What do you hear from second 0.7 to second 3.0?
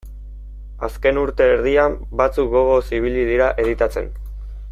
Azken urte erdian batzuk gogoz